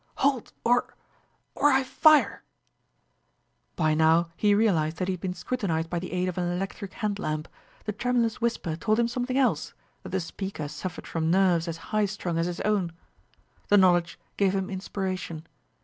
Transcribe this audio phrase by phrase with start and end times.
[0.15, 0.95] "Halt or
[1.53, 2.41] or I fire!"
[3.75, 6.93] By now he realized that he had been scrutinized by the aid of an electric
[6.93, 7.47] hand lamp.
[7.85, 12.05] The tremulous whisper told him something else that the speaker suffered from nerves as high
[12.05, 12.93] strung as his own.
[13.67, 15.45] The knowledge gave him inspiration.